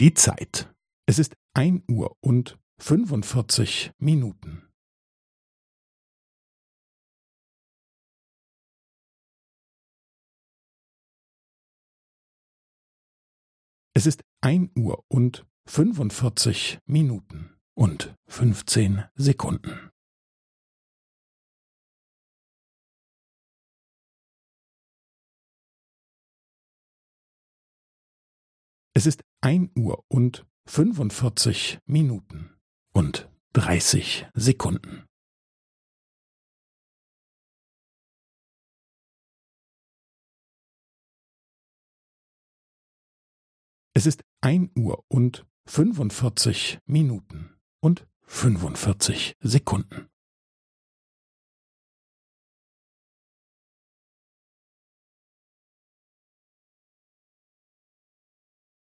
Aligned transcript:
Die 0.00 0.14
Zeit. 0.14 0.72
Es 1.08 1.18
ist 1.18 1.34
ein 1.54 1.82
Uhr 1.90 2.16
und 2.20 2.56
fünfundvierzig 2.78 3.90
Minuten. 3.98 4.62
Es 13.92 14.06
ist 14.06 14.22
ein 14.40 14.70
Uhr 14.78 15.04
und 15.08 15.44
fünfundvierzig 15.66 16.78
Minuten 16.86 17.58
und 17.74 18.14
fünfzehn 18.28 19.02
Sekunden. 19.16 19.90
Es 28.94 29.06
ist 29.06 29.22
ein 29.40 29.70
Uhr 29.76 30.04
und 30.08 30.46
fünfundvierzig 30.66 31.78
Minuten 31.86 32.56
und 32.92 33.30
dreißig 33.52 34.26
Sekunden. 34.34 35.06
Es 43.94 44.06
ist 44.06 44.22
ein 44.40 44.70
Uhr 44.76 45.04
und 45.08 45.44
fünfundvierzig 45.66 46.78
Minuten 46.86 47.56
und 47.80 48.06
fünfundvierzig 48.22 49.34
Sekunden. 49.40 50.08